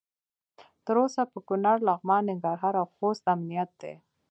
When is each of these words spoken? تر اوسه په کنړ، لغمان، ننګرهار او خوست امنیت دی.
تر 0.85 0.95
اوسه 1.03 1.21
په 1.31 1.39
کنړ، 1.49 1.77
لغمان، 1.87 2.21
ننګرهار 2.29 2.73
او 2.81 2.87
خوست 2.95 3.23
امنیت 3.35 3.69
دی. 3.81 3.93